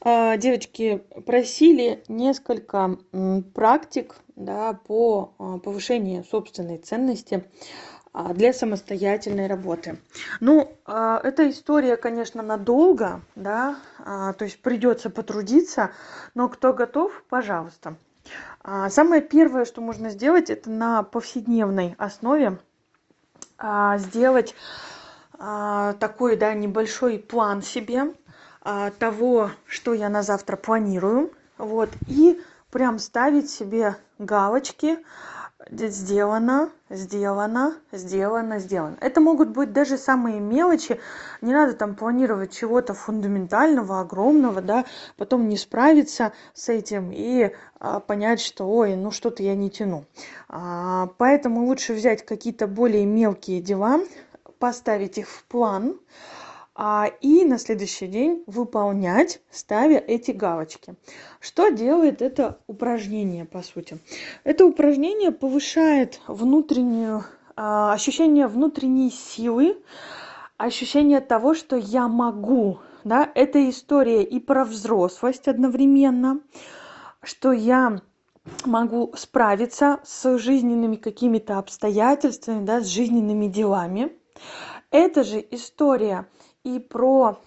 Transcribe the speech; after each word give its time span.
А, 0.00 0.36
Девочки 0.36 1.02
просили 1.24 2.04
несколько 2.08 2.98
практик 3.54 4.14
да, 4.36 4.74
по 4.74 5.34
а, 5.38 5.58
повышению 5.58 6.22
собственной 6.24 6.78
ценности 6.78 7.44
а, 8.12 8.34
для 8.34 8.52
самостоятельной 8.52 9.46
работы. 9.46 9.98
Ну, 10.40 10.72
а, 10.84 11.20
эта 11.22 11.50
история, 11.50 11.96
конечно, 11.96 12.42
надолго, 12.42 13.22
да, 13.34 13.78
то 13.98 14.44
есть 14.44 14.60
придется 14.60 15.10
потрудиться, 15.10 15.90
но 16.34 16.48
кто 16.48 16.72
готов, 16.72 17.24
пожалуйста. 17.28 17.96
Самое 18.88 19.22
первое, 19.22 19.64
что 19.64 19.80
можно 19.80 20.10
сделать, 20.10 20.50
это 20.50 20.68
на 20.68 21.04
повседневной 21.04 21.94
основе 21.98 22.58
сделать 23.98 24.56
такой, 25.38 26.36
да, 26.36 26.52
небольшой 26.54 27.20
план 27.20 27.62
себе 27.62 28.12
того, 28.98 29.50
что 29.66 29.94
я 29.94 30.08
на 30.08 30.22
завтра 30.22 30.56
планирую, 30.56 31.32
вот, 31.58 31.90
и 32.08 32.40
прям 32.70 32.98
ставить 32.98 33.50
себе 33.50 33.96
галочки, 34.18 34.98
сделано, 35.70 36.70
сделано, 36.90 37.76
сделано, 37.90 38.58
сделано. 38.58 38.96
Это 39.00 39.20
могут 39.20 39.48
быть 39.48 39.72
даже 39.72 39.98
самые 39.98 40.40
мелочи, 40.40 41.00
не 41.40 41.52
надо 41.52 41.72
там 41.72 41.94
планировать 41.94 42.56
чего-то 42.56 42.94
фундаментального, 42.94 44.00
огромного, 44.00 44.60
да, 44.60 44.84
потом 45.16 45.48
не 45.48 45.56
справиться 45.56 46.32
с 46.54 46.68
этим 46.68 47.10
и 47.12 47.52
а, 47.80 48.00
понять, 48.00 48.40
что, 48.40 48.68
ой, 48.68 48.96
ну 48.96 49.10
что-то 49.10 49.42
я 49.42 49.54
не 49.54 49.70
тяну. 49.70 50.04
А, 50.48 51.08
поэтому 51.18 51.66
лучше 51.66 51.94
взять 51.94 52.24
какие-то 52.24 52.66
более 52.66 53.06
мелкие 53.06 53.60
дела, 53.60 54.00
поставить 54.58 55.18
их 55.18 55.28
в 55.28 55.44
план, 55.44 55.98
а, 55.98 56.45
и 57.20 57.44
на 57.44 57.58
следующий 57.58 58.06
день 58.06 58.44
выполнять, 58.46 59.40
ставя 59.50 59.98
эти 59.98 60.30
галочки. 60.30 60.94
Что 61.40 61.70
делает 61.70 62.20
это 62.20 62.58
упражнение, 62.66 63.46
по 63.46 63.62
сути? 63.62 63.98
Это 64.44 64.66
упражнение 64.66 65.32
повышает 65.32 66.20
внутреннюю, 66.26 67.24
а, 67.56 67.94
ощущение 67.94 68.46
внутренней 68.46 69.10
силы, 69.10 69.78
ощущение 70.58 71.20
того, 71.20 71.54
что 71.54 71.76
я 71.76 72.08
могу. 72.08 72.78
Да? 73.04 73.30
Это 73.34 73.70
история 73.70 74.22
и 74.22 74.38
про 74.38 74.64
взрослость 74.64 75.48
одновременно, 75.48 76.40
что 77.22 77.52
я 77.52 78.02
могу 78.64 79.12
справиться 79.16 80.00
с 80.04 80.38
жизненными 80.38 80.96
какими-то 80.96 81.58
обстоятельствами, 81.58 82.64
да, 82.64 82.80
с 82.80 82.86
жизненными 82.86 83.46
делами. 83.46 84.12
Это 84.90 85.24
же 85.24 85.44
история 85.50 86.26
и 86.66 86.80
про 86.80 87.38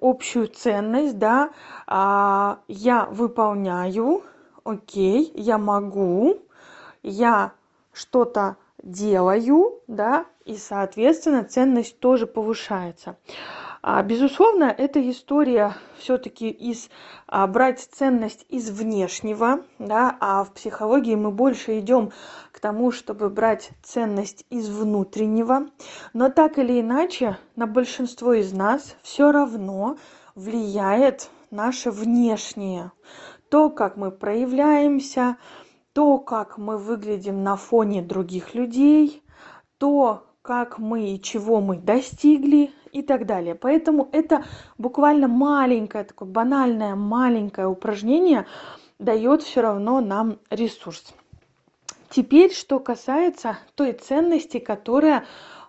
общую 0.00 0.48
ценность, 0.48 1.18
да, 1.18 1.50
а, 1.86 2.58
я 2.68 3.06
выполняю, 3.06 4.22
окей, 4.64 5.32
я 5.34 5.56
могу, 5.56 6.42
я 7.02 7.52
что-то 7.94 8.56
делаю, 8.82 9.80
да, 9.86 10.26
и, 10.44 10.56
соответственно, 10.56 11.44
ценность 11.44 11.98
тоже 11.98 12.26
повышается. 12.26 13.16
А, 13.84 14.00
безусловно, 14.04 14.72
эта 14.78 15.10
история 15.10 15.74
все-таки 15.98 16.48
из 16.48 16.88
а, 17.26 17.48
брать 17.48 17.80
ценность 17.80 18.46
из 18.48 18.70
внешнего, 18.70 19.64
да, 19.80 20.16
а 20.20 20.44
в 20.44 20.52
психологии 20.52 21.16
мы 21.16 21.32
больше 21.32 21.80
идем 21.80 22.12
к 22.52 22.60
тому, 22.60 22.92
чтобы 22.92 23.28
брать 23.28 23.70
ценность 23.82 24.46
из 24.50 24.68
внутреннего. 24.68 25.66
Но 26.12 26.30
так 26.30 26.58
или 26.58 26.80
иначе, 26.80 27.38
на 27.56 27.66
большинство 27.66 28.34
из 28.34 28.52
нас 28.52 28.94
все 29.02 29.32
равно 29.32 29.96
влияет 30.36 31.28
наше 31.50 31.90
внешнее. 31.90 32.92
То, 33.48 33.68
как 33.68 33.96
мы 33.96 34.12
проявляемся, 34.12 35.38
то, 35.92 36.18
как 36.18 36.56
мы 36.56 36.78
выглядим 36.78 37.42
на 37.42 37.56
фоне 37.56 38.00
других 38.00 38.54
людей, 38.54 39.24
то, 39.78 40.24
как 40.40 40.78
мы 40.78 41.14
и 41.14 41.20
чего 41.20 41.60
мы 41.60 41.78
достигли 41.78 42.70
и 42.92 43.02
так 43.02 43.26
далее. 43.26 43.54
Поэтому 43.54 44.08
это 44.12 44.44
буквально 44.78 45.26
маленькое, 45.26 46.04
такое 46.04 46.28
банальное 46.28 46.94
маленькое 46.94 47.66
упражнение 47.66 48.46
дает 48.98 49.42
все 49.42 49.62
равно 49.62 50.00
нам 50.00 50.38
ресурс. 50.50 51.12
Теперь, 52.10 52.52
что 52.52 52.78
касается 52.78 53.58
той 53.74 53.92
ценности, 53.92 54.58
которая 54.58 55.24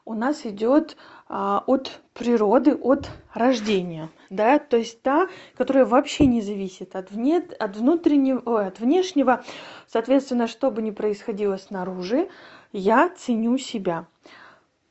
у 0.06 0.14
нас 0.14 0.46
идет 0.46 0.98
а, 1.30 1.64
от 1.66 2.02
природы, 2.14 2.76
от 2.76 3.10
рождения, 3.34 4.10
да, 4.30 4.60
то 4.60 4.76
есть 4.76 5.02
та, 5.02 5.30
которая 5.56 5.86
вообще 5.86 6.26
не 6.26 6.42
зависит 6.42 6.98
от, 6.98 7.10
вне, 7.12 7.38
от 7.60 7.78
внутреннего, 7.78 8.68
от 8.68 8.82
внешнего, 8.82 9.44
соответственно, 9.88 10.48
что 10.48 10.70
бы 10.70 10.82
ни 10.82 10.92
происходило 10.92 11.56
снаружи, 11.56 12.28
я 12.74 13.10
ценю 13.10 13.58
себя. 13.58 14.06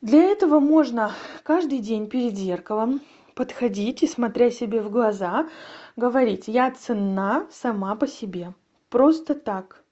Для 0.02 0.24
этого 0.24 0.58
можно 0.58 1.12
каждый 1.44 1.78
день 1.78 2.08
перед 2.08 2.36
зеркалом 2.36 3.00
подходить 3.36 4.02
и, 4.02 4.08
смотря 4.08 4.50
себе 4.50 4.82
в 4.82 4.90
глаза, 4.90 5.48
говорить, 5.94 6.48
я 6.48 6.72
ценна 6.72 7.46
сама 7.52 7.94
по 7.94 8.08
себе. 8.08 8.52
Просто 8.90 9.36
так. 9.36 9.84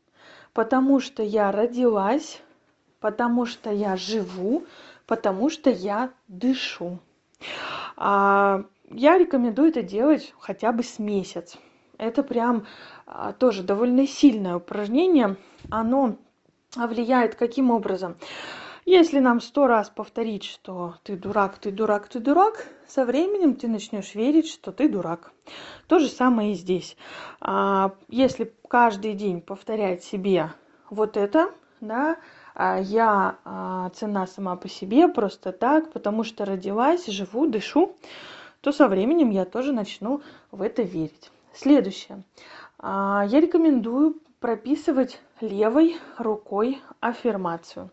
Потому 0.52 0.98
что 0.98 1.22
я 1.22 1.52
родилась, 1.52 2.42
потому 2.98 3.46
что 3.46 3.70
я 3.70 3.96
живу, 3.96 4.64
потому 5.06 5.48
что 5.48 5.70
я 5.70 6.10
дышу. 6.26 6.98
А, 7.96 8.64
я 8.90 9.16
рекомендую 9.16 9.68
это 9.68 9.84
делать 9.84 10.34
хотя 10.40 10.72
бы 10.72 10.82
с 10.82 10.98
месяц. 10.98 11.56
Это 11.98 12.24
прям 12.24 12.66
а, 13.06 13.32
тоже 13.32 13.62
довольно 13.62 14.08
сильное 14.08 14.56
упражнение. 14.56 15.36
Оно 15.70 16.16
влияет 16.74 17.36
каким 17.36 17.70
образом? 17.70 18.16
Если 18.86 19.18
нам 19.18 19.40
сто 19.40 19.66
раз 19.66 19.90
повторить, 19.90 20.44
что 20.44 20.94
ты 21.02 21.16
дурак, 21.16 21.58
ты 21.58 21.70
дурак, 21.70 22.08
ты 22.08 22.18
дурак, 22.18 22.66
со 22.88 23.04
временем 23.04 23.54
ты 23.54 23.68
начнешь 23.68 24.14
верить, 24.14 24.48
что 24.48 24.72
ты 24.72 24.88
дурак. 24.88 25.32
То 25.86 25.98
же 25.98 26.08
самое 26.08 26.52
и 26.52 26.54
здесь. 26.54 26.96
А, 27.40 27.92
если 28.08 28.52
каждый 28.68 29.14
день 29.14 29.42
повторять 29.42 30.02
себе 30.02 30.52
вот 30.88 31.16
это, 31.18 31.50
да, 31.80 32.16
а, 32.54 32.80
я 32.80 33.36
а, 33.44 33.90
цена 33.90 34.26
сама 34.26 34.56
по 34.56 34.68
себе 34.68 35.08
просто 35.08 35.52
так, 35.52 35.92
потому 35.92 36.24
что 36.24 36.46
родилась, 36.46 37.06
живу, 37.06 37.46
дышу, 37.46 37.96
то 38.62 38.72
со 38.72 38.88
временем 38.88 39.30
я 39.30 39.44
тоже 39.44 39.72
начну 39.72 40.22
в 40.50 40.62
это 40.62 40.82
верить. 40.82 41.30
Следующее. 41.52 42.22
Я 42.82 43.28
рекомендую 43.30 44.20
прописывать 44.38 45.20
левой 45.40 45.98
рукой 46.16 46.80
аффирмацию. 47.00 47.90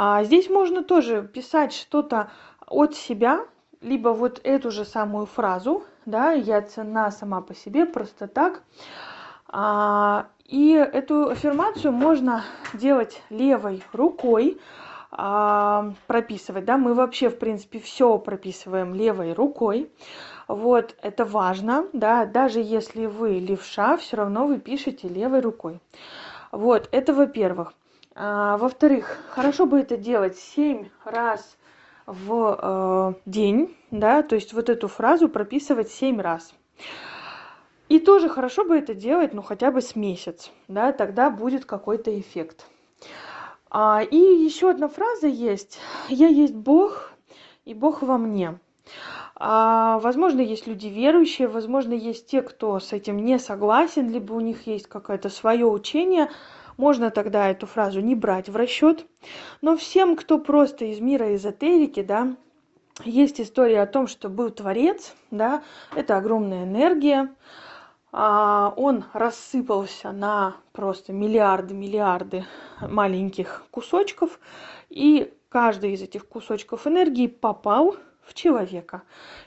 А 0.00 0.22
здесь 0.22 0.48
можно 0.48 0.84
тоже 0.84 1.24
писать 1.24 1.72
что-то 1.72 2.30
от 2.68 2.94
себя, 2.94 3.44
либо 3.80 4.10
вот 4.10 4.40
эту 4.44 4.70
же 4.70 4.84
самую 4.84 5.26
фразу, 5.26 5.82
да, 6.06 6.30
я 6.30 6.62
цена 6.62 7.10
сама 7.10 7.40
по 7.40 7.52
себе, 7.52 7.84
просто 7.84 8.28
так. 8.28 8.62
А, 9.48 10.28
и 10.44 10.70
эту 10.74 11.30
аффирмацию 11.30 11.92
можно 11.92 12.44
делать 12.74 13.20
левой 13.28 13.82
рукой, 13.92 14.60
а, 15.10 15.90
прописывать, 16.06 16.64
да, 16.64 16.78
мы 16.78 16.94
вообще, 16.94 17.28
в 17.28 17.36
принципе, 17.36 17.80
все 17.80 18.18
прописываем 18.18 18.94
левой 18.94 19.32
рукой. 19.32 19.90
Вот, 20.46 20.94
это 21.02 21.24
важно, 21.24 21.88
да, 21.92 22.24
даже 22.24 22.60
если 22.60 23.06
вы 23.06 23.40
левша, 23.40 23.96
все 23.96 24.18
равно 24.18 24.46
вы 24.46 24.60
пишете 24.60 25.08
левой 25.08 25.40
рукой. 25.40 25.80
Вот, 26.52 26.88
это 26.92 27.12
во-первых. 27.12 27.72
А, 28.20 28.56
во-вторых, 28.56 29.16
хорошо 29.30 29.64
бы 29.64 29.78
это 29.78 29.96
делать 29.96 30.36
семь 30.36 30.88
раз 31.04 31.56
в 32.04 32.58
э, 32.60 33.30
день, 33.30 33.76
да, 33.92 34.24
то 34.24 34.34
есть 34.34 34.52
вот 34.52 34.68
эту 34.68 34.88
фразу 34.88 35.28
прописывать 35.28 35.92
семь 35.92 36.20
раз. 36.20 36.52
И 37.88 38.00
тоже 38.00 38.28
хорошо 38.28 38.64
бы 38.64 38.76
это 38.76 38.92
делать, 38.92 39.34
ну, 39.34 39.42
хотя 39.42 39.70
бы 39.70 39.80
с 39.80 39.94
месяц, 39.94 40.50
да, 40.66 40.90
тогда 40.90 41.30
будет 41.30 41.64
какой-то 41.64 42.18
эффект. 42.18 42.66
А, 43.70 44.02
и 44.02 44.16
еще 44.16 44.70
одна 44.70 44.88
фраза 44.88 45.28
есть. 45.28 45.78
Я 46.08 46.26
есть 46.26 46.56
Бог, 46.56 47.12
и 47.64 47.72
Бог 47.72 48.02
во 48.02 48.18
мне. 48.18 48.58
А, 49.36 50.00
возможно, 50.00 50.40
есть 50.40 50.66
люди 50.66 50.88
верующие, 50.88 51.46
возможно, 51.46 51.92
есть 51.92 52.26
те, 52.26 52.42
кто 52.42 52.80
с 52.80 52.92
этим 52.92 53.24
не 53.24 53.38
согласен, 53.38 54.10
либо 54.10 54.32
у 54.32 54.40
них 54.40 54.66
есть 54.66 54.88
какое-то 54.88 55.28
свое 55.28 55.66
учение– 55.66 56.32
можно 56.78 57.10
тогда 57.10 57.50
эту 57.50 57.66
фразу 57.66 58.00
не 58.00 58.14
брать 58.14 58.48
в 58.48 58.56
расчет. 58.56 59.04
Но 59.60 59.76
всем, 59.76 60.16
кто 60.16 60.38
просто 60.38 60.86
из 60.86 61.00
мира 61.00 61.34
эзотерики, 61.34 62.02
да, 62.02 62.34
есть 63.04 63.40
история 63.40 63.82
о 63.82 63.86
том, 63.86 64.06
что 64.06 64.30
был 64.30 64.50
Творец, 64.50 65.14
да, 65.30 65.62
это 65.94 66.16
огромная 66.16 66.64
энергия, 66.64 67.34
а, 68.10 68.72
он 68.76 69.04
рассыпался 69.12 70.12
на 70.12 70.56
просто 70.72 71.12
миллиарды, 71.12 71.74
миллиарды 71.74 72.44
маленьких 72.80 73.64
кусочков, 73.70 74.40
и 74.88 75.32
каждый 75.48 75.92
из 75.92 76.02
этих 76.02 76.26
кусочков 76.26 76.86
энергии 76.86 77.26
попал 77.26 77.96
в 78.22 78.34
человека. 78.34 79.02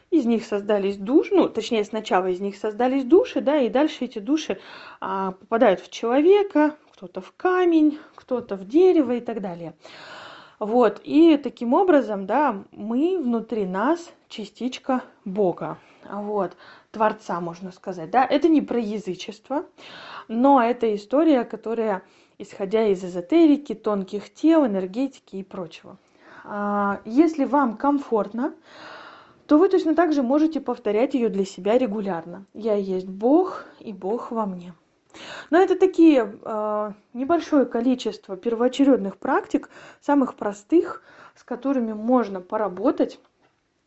Из 0.10 0.26
них 0.26 0.46
создались 0.46 0.98
души, 0.98 1.34
ну, 1.34 1.48
точнее, 1.48 1.86
сначала 1.86 2.28
из 2.28 2.40
них 2.40 2.58
создались 2.58 3.06
души, 3.06 3.40
да, 3.42 3.58
и 3.58 3.70
дальше 3.70 4.06
эти 4.06 4.20
души 4.20 4.60
а, 5.00 5.32
попадают 5.32 5.80
в 5.80 5.90
человека, 5.90 6.76
кто-то 7.02 7.20
в 7.20 7.34
камень, 7.36 7.98
кто-то 8.14 8.56
в 8.56 8.68
дерево 8.68 9.14
и 9.14 9.22
так 9.22 9.42
далее. 9.42 9.74
Вот, 10.60 11.02
и 11.04 11.36
таким 11.38 11.74
образом, 11.74 12.28
да, 12.28 12.64
мы 12.72 13.18
внутри 13.18 13.66
нас 13.66 14.14
частичка 14.30 15.02
Бога, 15.26 15.80
вот, 16.08 16.56
Творца, 16.92 17.42
можно 17.42 17.72
сказать, 17.72 18.12
да. 18.12 18.24
Это 18.24 18.50
не 18.50 18.62
про 18.62 18.80
язычество, 18.80 19.66
но 20.28 20.62
это 20.62 20.94
история, 20.96 21.44
которая, 21.44 22.04
исходя 22.38 22.86
из 22.86 23.04
эзотерики, 23.04 23.74
тонких 23.74 24.32
тел, 24.32 24.68
энергетики 24.68 25.38
и 25.38 25.44
прочего. 25.44 25.98
А, 26.44 27.02
если 27.04 27.46
вам 27.46 27.78
комфортно, 27.78 28.54
то 29.48 29.58
вы 29.58 29.70
точно 29.70 29.96
так 29.96 30.14
же 30.14 30.22
можете 30.22 30.62
повторять 30.62 31.16
ее 31.16 31.30
для 31.30 31.46
себя 31.46 31.80
регулярно. 31.80 32.46
Я 32.54 32.76
есть 32.76 33.08
Бог, 33.08 33.66
и 33.80 33.92
Бог 33.92 34.30
во 34.30 34.46
мне. 34.46 34.76
Но 35.50 35.60
это 35.60 35.78
такие 35.78 36.38
э, 36.42 36.92
небольшое 37.14 37.66
количество 37.66 38.38
первоочередных 38.38 39.18
практик, 39.18 39.70
самых 40.02 40.36
простых, 40.36 41.04
с 41.36 41.44
которыми 41.44 41.94
можно 41.94 42.42
поработать. 42.42 43.20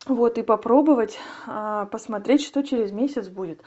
Вот, 0.07 0.37
и 0.37 0.43
попробовать, 0.43 1.17
а, 1.47 1.85
посмотреть, 1.87 2.43
что 2.45 2.61
через 2.61 2.91
месяц 2.91 3.27
будет. 3.27 3.61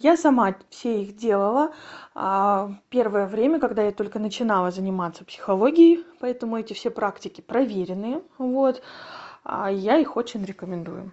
Я 0.00 0.16
сама 0.16 0.56
все 0.68 1.02
их 1.02 1.16
делала 1.16 1.72
а, 2.16 2.72
первое 2.88 3.28
время, 3.28 3.60
когда 3.60 3.84
я 3.84 3.92
только 3.92 4.18
начинала 4.18 4.72
заниматься 4.72 5.24
психологией, 5.24 6.04
поэтому 6.18 6.58
эти 6.58 6.72
все 6.72 6.90
практики 6.90 7.42
проверенные. 7.42 8.22
Вот, 8.38 8.82
а 9.44 9.70
я 9.70 9.98
их 9.98 10.16
очень 10.16 10.44
рекомендую. 10.44 11.12